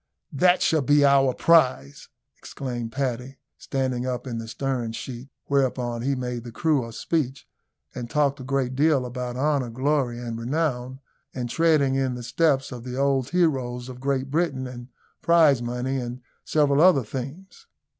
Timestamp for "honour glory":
9.37-10.17